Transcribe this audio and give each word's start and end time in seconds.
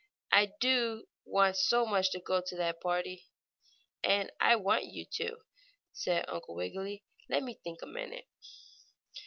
"I 0.31 0.53
do 0.59 1.07
want 1.25 1.57
so 1.57 1.85
much 1.85 2.09
to 2.13 2.19
go 2.19 2.41
to 2.43 2.55
that 2.57 2.81
party." 2.81 3.27
"And 4.03 4.31
I 4.41 4.55
want 4.55 4.85
you 4.85 5.05
to," 5.05 5.37
said 5.93 6.25
Uncle 6.27 6.55
Wiggily. 6.55 7.03
"Let 7.29 7.43
me 7.43 7.53
think 7.63 7.83
a 7.83 7.85
minute." 7.85 8.25